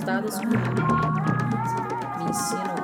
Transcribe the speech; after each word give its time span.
mãos 0.00 0.04
dadas. 0.04 0.40
Me 0.40 2.24
ensina 2.24 2.79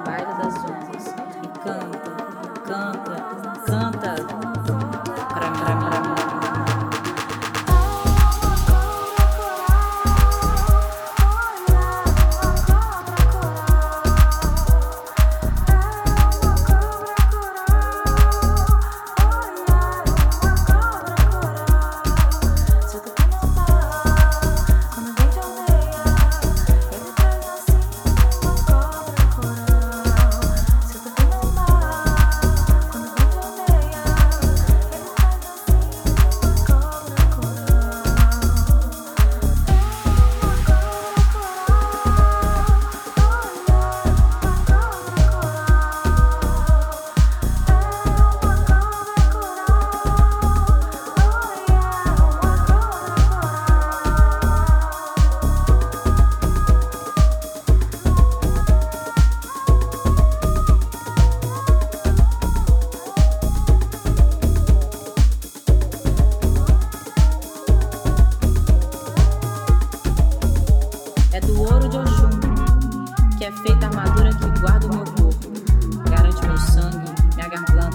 é 73.46 73.52
feita 73.52 73.86
a 73.86 73.88
armadura 73.90 74.30
que 74.34 74.60
guarda 74.60 74.86
o 74.86 74.96
meu 74.96 75.04
corpo, 75.04 76.10
garante 76.10 76.44
meu 76.44 76.58
sangue, 76.58 77.14
minha 77.36 77.48
garganta. 77.48 77.86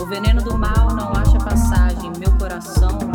O 0.00 0.06
veneno 0.06 0.40
do 0.42 0.56
mal 0.56 0.94
não 0.94 1.10
acha 1.10 1.38
passagem, 1.38 2.12
meu 2.20 2.30
coração 2.38 3.13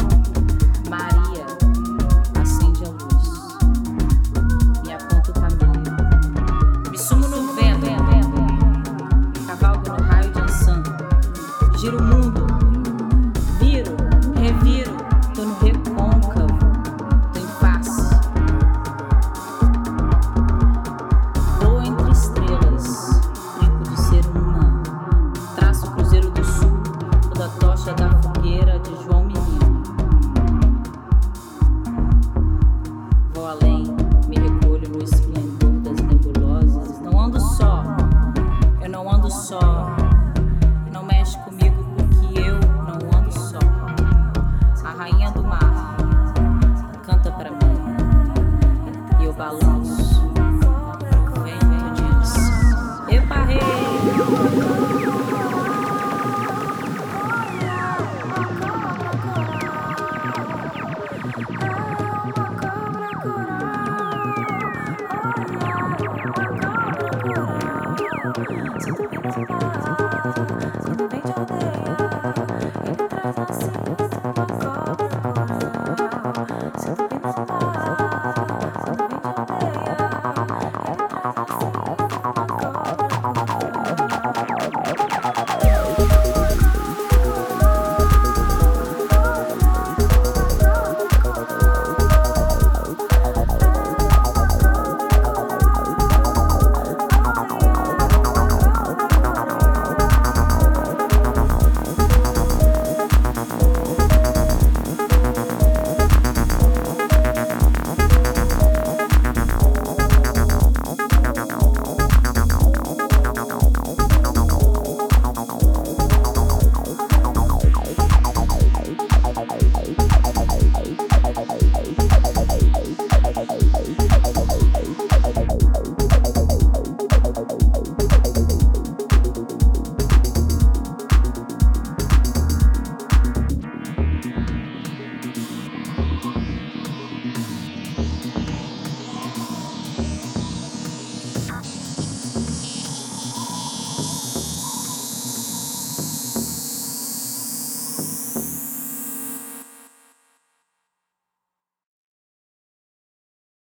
to 68.85 68.93
it. 68.93 69.68